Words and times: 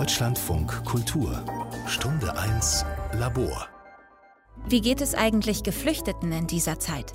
Deutschlandfunk 0.00 0.86
Kultur 0.86 1.44
Stunde 1.86 2.34
1 2.34 2.86
Labor 3.12 3.68
Wie 4.66 4.80
geht 4.80 5.02
es 5.02 5.14
eigentlich 5.14 5.62
Geflüchteten 5.62 6.32
in 6.32 6.46
dieser 6.46 6.80
Zeit? 6.80 7.12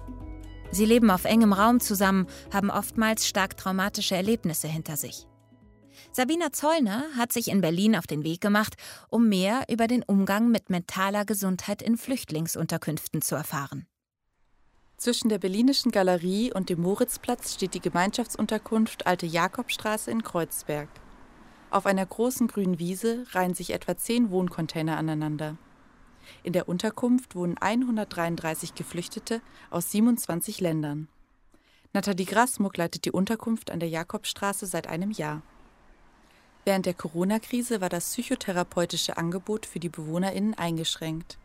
Sie 0.70 0.86
leben 0.86 1.10
auf 1.10 1.26
engem 1.26 1.52
Raum 1.52 1.80
zusammen, 1.80 2.28
haben 2.54 2.70
oftmals 2.70 3.28
stark 3.28 3.58
traumatische 3.58 4.16
Erlebnisse 4.16 4.68
hinter 4.68 4.98
sich. 4.98 5.26
Sabina 6.12 6.52
Zollner 6.52 7.06
hat 7.18 7.34
sich 7.34 7.48
in 7.48 7.60
Berlin 7.60 7.96
auf 7.96 8.06
den 8.06 8.24
Weg 8.24 8.40
gemacht, 8.40 8.76
um 9.10 9.30
mehr 9.30 9.64
über 9.68 9.88
den 9.88 10.04
Umgang 10.04 10.52
mit 10.52 10.70
mentaler 10.70 11.26
Gesundheit 11.26 11.82
in 11.82 11.98
Flüchtlingsunterkünften 11.98 13.24
zu 13.24 13.34
erfahren. 13.34 13.88
Zwischen 14.98 15.30
der 15.30 15.40
Berlinischen 15.40 15.90
Galerie 15.90 16.54
und 16.54 16.70
dem 16.70 16.82
Moritzplatz 16.82 17.56
steht 17.56 17.74
die 17.74 17.82
Gemeinschaftsunterkunft 17.82 19.08
Alte 19.08 19.26
Jakobstraße 19.26 20.12
in 20.12 20.22
Kreuzberg. 20.22 20.88
Auf 21.70 21.86
einer 21.86 22.06
großen 22.06 22.48
grünen 22.48 22.80
Wiese 22.80 23.26
reihen 23.32 23.54
sich 23.54 23.74
etwa 23.74 23.98
zehn 23.98 24.30
Wohncontainer 24.30 24.98
aneinander. 24.98 25.58
In 26.44 26.54
der 26.54 26.70
Unterkunft 26.70 27.36
wohnen 27.36 27.58
133 27.58 28.76
Geflüchtete 28.76 29.42
aus 29.70 29.92
27 29.92 30.62
Ländern. 30.62 31.08
Nathalie 31.94 32.26
Grasmuck 32.26 32.78
leitet 32.78 33.06
die 33.06 33.12
Unterkunft 33.12 33.72
an 33.72 33.80
der 33.80 33.90
Jakobstraße 33.90 34.66
seit 34.66 34.88
einem 34.88 35.12
Jahr. 35.12 35.42
Während 36.66 36.88
der 36.88 36.94
Corona-Krise 36.94 37.80
war 37.80 37.90
das 37.90 38.12
psychotherapeutische 38.12 39.18
Angebot 39.18 39.66
für 39.66 39.80
die 39.80 39.90
BewohnerInnen 39.90 40.56
eingeschränkt. 40.56 41.38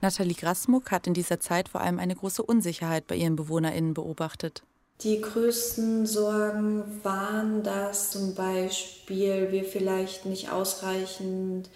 Nathalie 0.00 0.34
Grasmuck 0.34 0.92
hat 0.92 1.06
in 1.06 1.14
dieser 1.14 1.40
Zeit 1.40 1.68
vor 1.68 1.80
allem 1.80 1.98
eine 1.98 2.14
große 2.14 2.42
Unsicherheit 2.42 3.06
bei 3.06 3.16
ihren 3.16 3.34
BewohnerInnen 3.34 3.94
beobachtet. 3.94 4.62
Die 5.02 5.20
größten 5.20 6.06
Sorgen 6.06 7.00
waren, 7.04 7.62
dass 7.62 8.10
zum 8.10 8.34
Beispiel 8.34 9.52
wir 9.52 9.64
vielleicht 9.64 10.26
nicht 10.26 10.50
ausreichend 10.50 11.70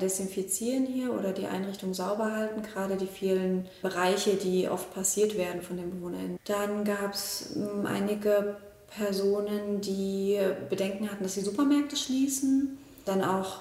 desinfizieren 0.00 0.84
hier 0.84 1.14
oder 1.14 1.32
die 1.32 1.46
Einrichtung 1.46 1.94
sauber 1.94 2.32
halten, 2.32 2.62
gerade 2.62 2.96
die 2.96 3.06
vielen 3.06 3.66
Bereiche, 3.80 4.34
die 4.34 4.68
oft 4.68 4.92
passiert 4.92 5.38
werden 5.38 5.62
von 5.62 5.78
den 5.78 5.90
BewohnerInnen. 5.90 6.38
Dann 6.44 6.84
gab 6.84 7.14
es 7.14 7.54
hm, 7.54 7.86
einige 7.86 8.56
Personen, 8.88 9.80
die 9.80 10.38
Bedenken 10.68 11.10
hatten, 11.10 11.22
dass 11.22 11.34
die 11.34 11.40
Supermärkte 11.40 11.96
schließen. 11.96 12.78
Dann 13.06 13.22
auch 13.22 13.60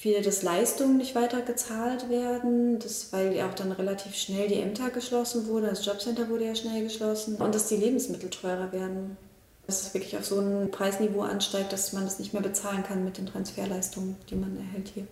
viele, 0.00 0.22
dass 0.22 0.42
Leistungen 0.42 0.96
nicht 0.96 1.14
weiter 1.14 1.42
gezahlt 1.42 2.08
werden, 2.08 2.78
das, 2.78 3.12
weil 3.12 3.36
ja 3.36 3.50
auch 3.50 3.54
dann 3.54 3.70
relativ 3.70 4.14
schnell 4.14 4.48
die 4.48 4.58
Ämter 4.58 4.88
geschlossen 4.88 5.46
wurden, 5.46 5.66
das 5.66 5.84
Jobcenter 5.84 6.30
wurde 6.30 6.46
ja 6.46 6.54
schnell 6.54 6.82
geschlossen 6.82 7.36
und 7.36 7.54
dass 7.54 7.68
die 7.68 7.76
Lebensmittel 7.76 8.30
teurer 8.30 8.72
werden. 8.72 9.18
Dass 9.66 9.82
es 9.82 9.92
wirklich 9.94 10.16
auf 10.16 10.24
so 10.24 10.40
ein 10.40 10.70
Preisniveau 10.70 11.20
ansteigt, 11.20 11.72
dass 11.72 11.92
man 11.92 12.04
das 12.04 12.18
nicht 12.18 12.32
mehr 12.32 12.42
bezahlen 12.42 12.82
kann 12.82 13.04
mit 13.04 13.18
den 13.18 13.26
Transferleistungen, 13.26 14.16
die 14.30 14.36
man 14.36 14.56
erhält 14.56 14.88
hier. 14.88 15.06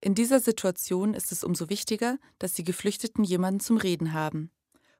In 0.00 0.14
dieser 0.14 0.38
Situation 0.38 1.12
ist 1.12 1.32
es 1.32 1.42
umso 1.42 1.68
wichtiger, 1.68 2.16
dass 2.38 2.52
die 2.52 2.64
Geflüchteten 2.64 3.24
jemanden 3.24 3.58
zum 3.58 3.78
Reden 3.78 4.12
haben. 4.12 4.52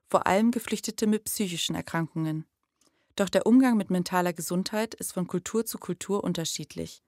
Vor 0.09 0.27
allem 0.27 0.51
Geflüchtete 0.51 1.07
mit 1.07 1.23
psychischen 1.23 1.73
Erkrankungen. 1.73 2.45
Doch 3.15 3.29
der 3.29 3.45
Umgang 3.45 3.77
mit 3.77 3.89
mentaler 3.89 4.33
Gesundheit 4.33 4.93
ist 4.93 5.13
von 5.13 5.25
Kultur 5.25 5.65
zu 5.65 5.77
Kultur 5.77 6.21
unterschiedlich. 6.21 7.01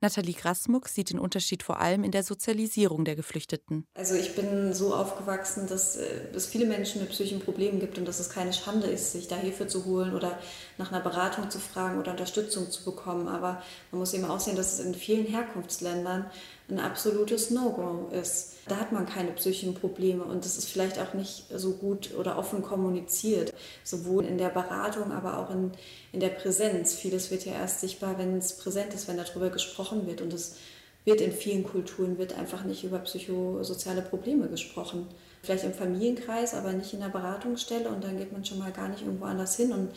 Nathalie 0.00 0.34
Grasmuck 0.34 0.88
sieht 0.88 1.10
den 1.10 1.18
Unterschied 1.18 1.62
vor 1.62 1.80
allem 1.80 2.04
in 2.04 2.10
der 2.10 2.22
Sozialisierung 2.22 3.04
der 3.04 3.16
Geflüchteten. 3.16 3.86
Also 3.94 4.14
ich 4.14 4.34
bin 4.34 4.74
so 4.74 4.94
aufgewachsen, 4.94 5.66
dass 5.66 5.96
äh, 5.96 6.04
es 6.34 6.46
viele 6.46 6.66
Menschen 6.66 7.00
mit 7.00 7.10
psychischen 7.10 7.40
Problemen 7.40 7.80
gibt 7.80 7.96
und 7.96 8.06
dass 8.06 8.20
es 8.20 8.28
keine 8.28 8.52
Schande 8.52 8.88
ist, 8.88 9.12
sich 9.12 9.26
da 9.28 9.36
Hilfe 9.36 9.66
zu 9.66 9.86
holen 9.86 10.14
oder 10.14 10.38
nach 10.76 10.92
einer 10.92 11.00
Beratung 11.00 11.50
zu 11.50 11.58
fragen 11.58 11.98
oder 11.98 12.10
Unterstützung 12.10 12.70
zu 12.70 12.84
bekommen. 12.84 13.26
Aber 13.26 13.62
man 13.90 14.00
muss 14.00 14.12
eben 14.12 14.26
auch 14.26 14.40
sehen, 14.40 14.56
dass 14.56 14.74
es 14.74 14.80
in 14.80 14.94
vielen 14.94 15.26
Herkunftsländern 15.26 16.30
ein 16.68 16.80
absolutes 16.80 17.50
No-Go 17.50 18.08
ist. 18.10 18.54
Da 18.66 18.76
hat 18.76 18.90
man 18.90 19.06
keine 19.06 19.30
psychischen 19.32 19.74
Probleme 19.74 20.24
und 20.24 20.44
das 20.44 20.58
ist 20.58 20.68
vielleicht 20.68 20.98
auch 20.98 21.14
nicht 21.14 21.46
so 21.54 21.72
gut 21.72 22.14
oder 22.18 22.36
offen 22.36 22.62
kommuniziert, 22.62 23.54
sowohl 23.84 24.24
in 24.24 24.38
der 24.38 24.48
Beratung, 24.48 25.12
aber 25.12 25.38
auch 25.38 25.50
in, 25.50 25.70
in 26.12 26.18
der 26.18 26.30
Präsenz. 26.30 26.94
Vieles 26.94 27.30
wird 27.30 27.44
ja 27.44 27.52
erst 27.52 27.80
sichtbar, 27.80 28.18
wenn 28.18 28.36
es 28.36 28.56
präsent 28.56 28.94
ist, 28.94 29.06
wenn 29.06 29.16
darüber 29.16 29.50
gesprochen 29.50 30.06
wird 30.06 30.20
und 30.20 30.32
es 30.32 30.56
wird 31.04 31.20
in 31.20 31.30
vielen 31.30 31.62
Kulturen 31.62 32.18
wird 32.18 32.36
einfach 32.36 32.64
nicht 32.64 32.82
über 32.82 32.98
psychosoziale 32.98 34.02
Probleme 34.02 34.48
gesprochen. 34.48 35.06
Vielleicht 35.42 35.62
im 35.62 35.72
Familienkreis, 35.72 36.52
aber 36.52 36.72
nicht 36.72 36.92
in 36.92 37.00
der 37.00 37.10
Beratungsstelle 37.10 37.88
und 37.88 38.02
dann 38.02 38.18
geht 38.18 38.32
man 38.32 38.44
schon 38.44 38.58
mal 38.58 38.72
gar 38.72 38.88
nicht 38.88 39.02
irgendwo 39.02 39.26
anders 39.26 39.56
hin 39.56 39.72
und, 39.72 39.90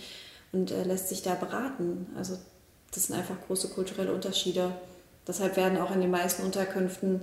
und 0.51 0.69
äh, 0.69 0.83
lässt 0.83 1.09
sich 1.09 1.23
da 1.23 1.33
beraten. 1.33 2.05
Also 2.15 2.37
das 2.93 3.07
sind 3.07 3.15
einfach 3.15 3.35
große 3.47 3.69
kulturelle 3.69 4.13
Unterschiede. 4.13 4.71
Deshalb 5.29 5.55
werden 5.57 5.77
auch 5.77 5.91
in 5.91 6.01
den 6.01 6.09
meisten 6.09 6.41
Unterkünften 6.41 7.21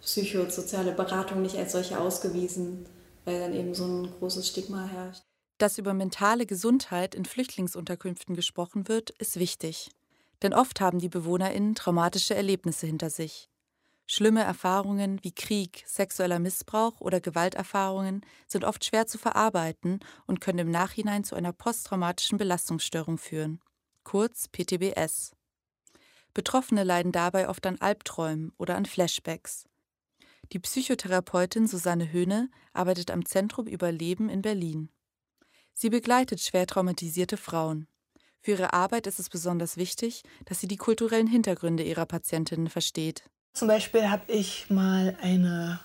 psychosoziale 0.00 0.92
Beratungen 0.92 1.42
nicht 1.42 1.56
als 1.56 1.72
solche 1.72 1.98
ausgewiesen, 1.98 2.86
weil 3.24 3.40
dann 3.40 3.52
eben 3.52 3.74
so 3.74 3.84
ein 3.84 4.08
großes 4.20 4.46
Stigma 4.46 4.84
herrscht. 4.84 5.24
Dass 5.58 5.76
über 5.76 5.92
mentale 5.92 6.46
Gesundheit 6.46 7.16
in 7.16 7.24
Flüchtlingsunterkünften 7.24 8.36
gesprochen 8.36 8.86
wird, 8.86 9.10
ist 9.10 9.38
wichtig. 9.38 9.90
Denn 10.42 10.54
oft 10.54 10.80
haben 10.80 11.00
die 11.00 11.08
BewohnerInnen 11.08 11.74
traumatische 11.74 12.36
Erlebnisse 12.36 12.86
hinter 12.86 13.10
sich. 13.10 13.50
Schlimme 14.06 14.42
Erfahrungen 14.42 15.18
wie 15.22 15.32
Krieg, 15.32 15.82
sexueller 15.86 16.38
Missbrauch 16.38 17.00
oder 17.00 17.20
Gewalterfahrungen 17.20 18.24
sind 18.46 18.64
oft 18.64 18.84
schwer 18.84 19.08
zu 19.08 19.18
verarbeiten 19.18 19.98
und 20.26 20.40
können 20.40 20.60
im 20.60 20.70
Nachhinein 20.70 21.24
zu 21.24 21.34
einer 21.34 21.52
posttraumatischen 21.52 22.38
Belastungsstörung 22.38 23.18
führen, 23.18 23.60
kurz 24.04 24.48
PTBS. 24.48 25.32
Betroffene 26.34 26.84
leiden 26.84 27.12
dabei 27.12 27.48
oft 27.48 27.66
an 27.66 27.80
Albträumen 27.80 28.52
oder 28.56 28.76
an 28.76 28.86
Flashbacks. 28.86 29.64
Die 30.52 30.58
Psychotherapeutin 30.58 31.66
Susanne 31.66 32.10
Höhne 32.12 32.50
arbeitet 32.72 33.10
am 33.10 33.24
Zentrum 33.24 33.66
Überleben 33.66 34.28
in 34.28 34.42
Berlin. 34.42 34.88
Sie 35.72 35.90
begleitet 35.90 36.40
schwer 36.40 36.66
traumatisierte 36.66 37.36
Frauen. 37.36 37.86
Für 38.40 38.52
ihre 38.52 38.72
Arbeit 38.72 39.06
ist 39.06 39.20
es 39.20 39.28
besonders 39.28 39.76
wichtig, 39.76 40.22
dass 40.46 40.60
sie 40.60 40.66
die 40.68 40.76
kulturellen 40.76 41.26
Hintergründe 41.26 41.82
ihrer 41.82 42.06
Patientinnen 42.06 42.68
versteht. 42.68 43.24
Zum 43.52 43.68
Beispiel 43.68 44.10
habe 44.10 44.32
ich 44.32 44.70
mal 44.70 45.16
eine 45.20 45.80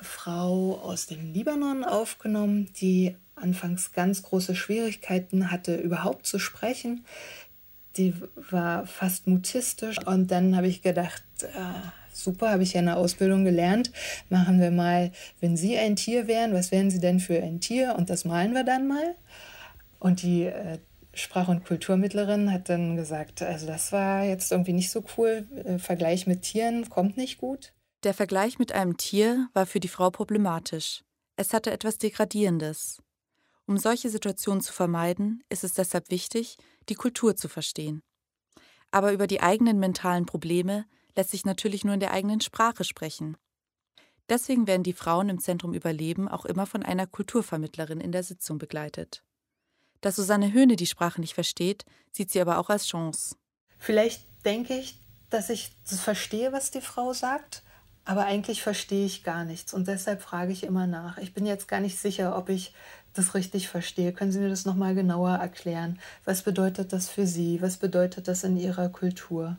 Frau 0.00 0.78
aus 0.80 1.06
dem 1.06 1.32
Libanon 1.32 1.84
aufgenommen, 1.84 2.72
die 2.80 3.16
anfangs 3.34 3.92
ganz 3.92 4.22
große 4.22 4.54
Schwierigkeiten 4.54 5.50
hatte, 5.50 5.76
überhaupt 5.76 6.26
zu 6.26 6.38
sprechen 6.38 7.04
die 7.96 8.14
war 8.50 8.86
fast 8.86 9.26
mutistisch. 9.26 9.96
Und 10.06 10.30
dann 10.30 10.56
habe 10.56 10.68
ich 10.68 10.82
gedacht, 10.82 11.22
äh, 11.42 11.46
super, 12.12 12.50
habe 12.50 12.62
ich 12.62 12.74
ja 12.74 12.80
eine 12.80 12.96
Ausbildung 12.96 13.44
gelernt. 13.44 13.92
Machen 14.28 14.60
wir 14.60 14.70
mal, 14.70 15.12
wenn 15.40 15.56
Sie 15.56 15.76
ein 15.76 15.96
Tier 15.96 16.26
wären, 16.26 16.54
was 16.54 16.72
wären 16.72 16.90
Sie 16.90 17.00
denn 17.00 17.20
für 17.20 17.42
ein 17.42 17.60
Tier? 17.60 17.94
Und 17.96 18.10
das 18.10 18.24
malen 18.24 18.54
wir 18.54 18.64
dann 18.64 18.86
mal. 18.88 19.14
Und 19.98 20.22
die 20.22 20.44
äh, 20.44 20.78
Sprach- 21.14 21.48
und 21.48 21.64
Kulturmittlerin 21.64 22.52
hat 22.52 22.68
dann 22.68 22.96
gesagt, 22.96 23.40
also 23.42 23.66
das 23.66 23.90
war 23.92 24.24
jetzt 24.24 24.52
irgendwie 24.52 24.74
nicht 24.74 24.90
so 24.90 25.02
cool. 25.16 25.46
Äh, 25.64 25.78
Vergleich 25.78 26.26
mit 26.26 26.42
Tieren 26.42 26.88
kommt 26.90 27.16
nicht 27.16 27.38
gut. 27.38 27.72
Der 28.02 28.14
Vergleich 28.14 28.58
mit 28.58 28.72
einem 28.72 28.96
Tier 28.96 29.48
war 29.54 29.66
für 29.66 29.80
die 29.80 29.88
Frau 29.88 30.10
problematisch. 30.10 31.02
Es 31.36 31.52
hatte 31.52 31.72
etwas 31.72 31.98
Degradierendes. 31.98 33.02
Um 33.66 33.78
solche 33.78 34.10
Situationen 34.10 34.60
zu 34.60 34.72
vermeiden, 34.72 35.42
ist 35.48 35.64
es 35.64 35.74
deshalb 35.74 36.10
wichtig, 36.10 36.56
die 36.88 36.94
Kultur 36.94 37.36
zu 37.36 37.48
verstehen. 37.48 38.02
Aber 38.90 39.12
über 39.12 39.26
die 39.26 39.40
eigenen 39.40 39.78
mentalen 39.78 40.26
Probleme 40.26 40.86
lässt 41.16 41.30
sich 41.30 41.44
natürlich 41.44 41.84
nur 41.84 41.94
in 41.94 42.00
der 42.00 42.12
eigenen 42.12 42.40
Sprache 42.40 42.84
sprechen. 42.84 43.36
Deswegen 44.28 44.66
werden 44.66 44.82
die 44.82 44.92
Frauen 44.92 45.28
im 45.28 45.38
Zentrum 45.38 45.72
Überleben 45.72 46.28
auch 46.28 46.44
immer 46.44 46.66
von 46.66 46.82
einer 46.82 47.06
Kulturvermittlerin 47.06 48.00
in 48.00 48.12
der 48.12 48.22
Sitzung 48.22 48.58
begleitet. 48.58 49.22
Dass 50.00 50.16
Susanne 50.16 50.52
Höhne 50.52 50.76
die 50.76 50.86
Sprache 50.86 51.20
nicht 51.20 51.34
versteht, 51.34 51.84
sieht 52.12 52.30
sie 52.30 52.40
aber 52.40 52.58
auch 52.58 52.70
als 52.70 52.86
Chance. 52.86 53.36
Vielleicht 53.78 54.26
denke 54.44 54.76
ich, 54.78 55.00
dass 55.30 55.50
ich 55.50 55.76
das 55.88 56.00
verstehe, 56.00 56.52
was 56.52 56.70
die 56.70 56.80
Frau 56.80 57.12
sagt, 57.12 57.62
aber 58.04 58.24
eigentlich 58.24 58.62
verstehe 58.62 59.04
ich 59.04 59.24
gar 59.24 59.44
nichts 59.44 59.74
und 59.74 59.88
deshalb 59.88 60.22
frage 60.22 60.52
ich 60.52 60.62
immer 60.62 60.86
nach. 60.86 61.18
Ich 61.18 61.34
bin 61.34 61.44
jetzt 61.44 61.66
gar 61.66 61.80
nicht 61.80 61.98
sicher, 61.98 62.36
ob 62.36 62.48
ich 62.48 62.72
das 63.18 63.34
richtig 63.34 63.68
verstehe. 63.68 64.12
Können 64.12 64.32
Sie 64.32 64.38
mir 64.38 64.48
das 64.48 64.64
nochmal 64.64 64.94
genauer 64.94 65.32
erklären? 65.32 65.98
Was 66.24 66.42
bedeutet 66.42 66.92
das 66.92 67.08
für 67.08 67.26
Sie? 67.26 67.60
Was 67.62 67.76
bedeutet 67.76 68.28
das 68.28 68.44
in 68.44 68.56
Ihrer 68.56 68.88
Kultur? 68.88 69.56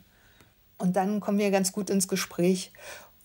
Und 0.78 0.96
dann 0.96 1.20
kommen 1.20 1.40
wir 1.40 1.52
ganz 1.52 1.72
gut 1.72 1.90
ins 1.90 2.08
Gespräch. 2.08 2.72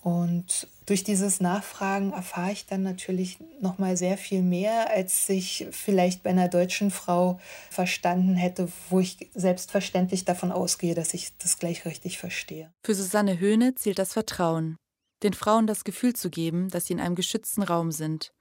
Und 0.03 0.67
durch 0.87 1.05
dieses 1.05 1.41
Nachfragen 1.41 2.13
erfahre 2.13 2.51
ich 2.51 2.67
dann 2.67 2.83
natürlich 2.83 3.39
noch 3.61 3.79
mal 3.79 3.97
sehr 3.97 4.19
viel 4.19 4.43
mehr, 4.43 4.91
als 4.91 5.29
ich 5.29 5.69
vielleicht 5.71 6.25
bei 6.25 6.31
einer 6.31 6.49
deutschen 6.49 6.91
Frau 6.91 7.39
verstanden 7.71 8.35
hätte, 8.35 8.69
wo 8.91 8.99
ich 8.99 9.31
selbstverständlich 9.33 10.25
davon 10.25 10.51
ausgehe, 10.51 10.97
dass 10.97 11.15
ich 11.15 11.37
das 11.39 11.61
gleich 11.61 11.85
richtig 11.85 12.19
verstehe. 12.19 12.73
Für 12.83 12.97
Susanne 12.97 13.39
Höhne 13.39 13.77
zählt 13.77 14.01
das 14.01 14.13
Vertrauen, 14.13 14.77
den 15.23 15.35
Frauen 15.35 15.69
das 15.69 15.85
Gefühl 15.85 16.15
zu 16.15 16.31
geben, 16.31 16.69
dass 16.69 16.87
sie 16.87 16.95
in 16.95 17.01
einem 17.01 17.15
geschützten 17.15 17.63
Raum 17.63 17.93
sind, 17.93 18.33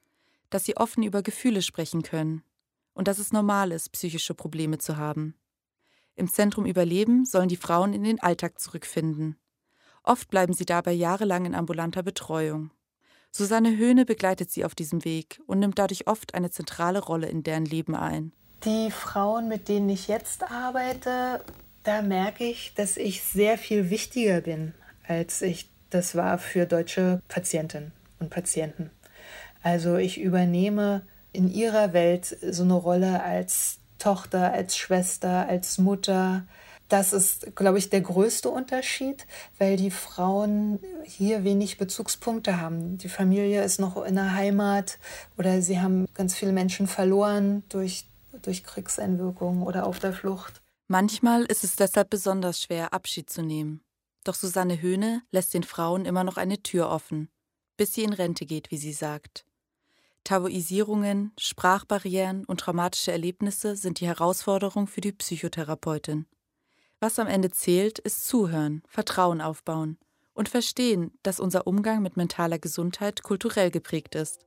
dass 0.51 0.65
sie 0.65 0.77
offen 0.77 1.01
über 1.01 1.23
Gefühle 1.23 1.63
sprechen 1.63 2.03
können 2.03 2.43
und 2.93 3.07
dass 3.07 3.17
es 3.17 3.31
normal 3.31 3.71
ist, 3.71 3.91
psychische 3.93 4.35
Probleme 4.35 4.77
zu 4.77 4.97
haben. 4.97 5.35
Im 6.15 6.27
Zentrum 6.27 6.65
Überleben 6.65 7.25
sollen 7.25 7.49
die 7.49 7.57
Frauen 7.57 7.93
in 7.93 8.03
den 8.03 8.21
Alltag 8.21 8.59
zurückfinden. 8.59 9.37
Oft 10.03 10.29
bleiben 10.29 10.53
sie 10.53 10.65
dabei 10.65 10.91
jahrelang 10.91 11.45
in 11.45 11.55
ambulanter 11.55 12.03
Betreuung. 12.03 12.71
Susanne 13.31 13.77
Höhne 13.77 14.05
begleitet 14.05 14.51
sie 14.51 14.65
auf 14.65 14.75
diesem 14.75 15.05
Weg 15.05 15.41
und 15.47 15.59
nimmt 15.59 15.79
dadurch 15.79 16.07
oft 16.07 16.35
eine 16.35 16.51
zentrale 16.51 16.99
Rolle 16.99 17.27
in 17.27 17.43
deren 17.43 17.65
Leben 17.65 17.95
ein. 17.95 18.33
Die 18.65 18.91
Frauen, 18.91 19.47
mit 19.47 19.69
denen 19.69 19.89
ich 19.89 20.07
jetzt 20.07 20.43
arbeite, 20.43 21.43
da 21.83 22.01
merke 22.01 22.43
ich, 22.43 22.73
dass 22.75 22.97
ich 22.97 23.23
sehr 23.23 23.57
viel 23.57 23.89
wichtiger 23.89 24.41
bin, 24.41 24.73
als 25.07 25.41
ich 25.41 25.69
das 25.89 26.15
war 26.15 26.37
für 26.37 26.65
deutsche 26.65 27.21
Patientinnen 27.27 27.91
und 28.19 28.29
Patienten. 28.29 28.91
Also 29.63 29.97
ich 29.97 30.19
übernehme 30.19 31.05
in 31.33 31.49
ihrer 31.49 31.93
Welt 31.93 32.37
so 32.41 32.63
eine 32.63 32.73
Rolle 32.73 33.23
als 33.23 33.79
Tochter, 33.99 34.51
als 34.51 34.77
Schwester, 34.77 35.47
als 35.47 35.77
Mutter. 35.77 36.47
Das 36.89 37.13
ist, 37.13 37.55
glaube 37.55 37.77
ich, 37.77 37.89
der 37.89 38.01
größte 38.01 38.49
Unterschied, 38.49 39.25
weil 39.59 39.77
die 39.77 39.91
Frauen 39.91 40.79
hier 41.05 41.43
wenig 41.43 41.77
Bezugspunkte 41.77 42.59
haben. 42.59 42.97
Die 42.97 43.09
Familie 43.09 43.63
ist 43.63 43.79
noch 43.79 44.03
in 44.03 44.15
der 44.15 44.33
Heimat 44.33 44.97
oder 45.37 45.61
sie 45.61 45.79
haben 45.79 46.07
ganz 46.13 46.35
viele 46.35 46.51
Menschen 46.51 46.87
verloren 46.87 47.63
durch, 47.69 48.05
durch 48.41 48.63
Kriegseinwirkungen 48.63 49.63
oder 49.63 49.85
auf 49.85 49.99
der 49.99 50.11
Flucht. 50.11 50.61
Manchmal 50.87 51.43
ist 51.45 51.63
es 51.63 51.77
deshalb 51.77 52.09
besonders 52.09 52.61
schwer, 52.61 52.93
Abschied 52.93 53.29
zu 53.29 53.41
nehmen. 53.41 53.81
Doch 54.25 54.35
Susanne 54.35 54.81
Höhne 54.81 55.21
lässt 55.31 55.53
den 55.53 55.63
Frauen 55.63 56.05
immer 56.05 56.25
noch 56.25 56.35
eine 56.37 56.61
Tür 56.61 56.89
offen, 56.89 57.29
bis 57.77 57.93
sie 57.93 58.03
in 58.03 58.13
Rente 58.13 58.45
geht, 58.45 58.71
wie 58.71 58.77
sie 58.77 58.93
sagt. 58.93 59.45
Tabuisierungen, 60.23 61.31
Sprachbarrieren 61.37 62.45
und 62.45 62.59
traumatische 62.59 63.11
Erlebnisse 63.11 63.75
sind 63.75 63.99
die 63.99 64.07
Herausforderung 64.07 64.87
für 64.87 65.01
die 65.01 65.11
Psychotherapeutin. 65.11 66.25
Was 66.99 67.17
am 67.17 67.27
Ende 67.27 67.49
zählt, 67.49 67.99
ist 67.99 68.27
Zuhören, 68.27 68.83
Vertrauen 68.87 69.41
aufbauen 69.41 69.97
und 70.33 70.49
verstehen, 70.49 71.11
dass 71.23 71.39
unser 71.39 71.65
Umgang 71.67 72.01
mit 72.01 72.17
mentaler 72.17 72.59
Gesundheit 72.59 73.23
kulturell 73.23 73.71
geprägt 73.71 74.15
ist. 74.15 74.45